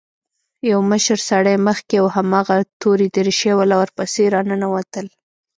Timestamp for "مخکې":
1.67-1.95